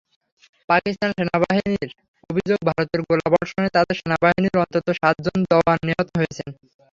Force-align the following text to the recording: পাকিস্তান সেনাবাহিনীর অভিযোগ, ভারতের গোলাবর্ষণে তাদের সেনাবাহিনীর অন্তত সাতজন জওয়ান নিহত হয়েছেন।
পাকিস্তান 0.69 1.09
সেনাবাহিনীর 1.17 1.89
অভিযোগ, 2.29 2.59
ভারতের 2.69 3.01
গোলাবর্ষণে 3.07 3.69
তাদের 3.75 3.95
সেনাবাহিনীর 3.99 4.61
অন্তত 4.63 4.87
সাতজন 4.99 5.37
জওয়ান 5.49 5.79
নিহত 5.87 6.07
হয়েছেন। 6.17 6.47